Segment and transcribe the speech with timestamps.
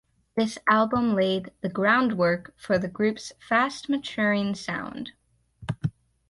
[0.35, 5.11] This album laid the groundwork for the group's fast maturing sound.